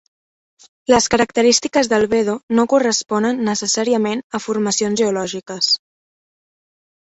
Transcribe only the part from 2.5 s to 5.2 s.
no corresponen necessàriament a formacions